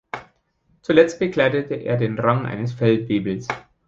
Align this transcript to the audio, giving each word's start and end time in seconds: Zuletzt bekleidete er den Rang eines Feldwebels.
Zuletzt 0.81 1.19
bekleidete 1.19 1.75
er 1.75 1.95
den 1.95 2.17
Rang 2.17 2.47
eines 2.47 2.73
Feldwebels. 2.73 3.47